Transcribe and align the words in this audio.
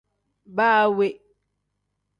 Baa 0.55 0.83
we. 0.97 1.07